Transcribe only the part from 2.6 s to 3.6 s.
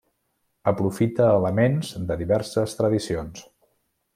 tradicions.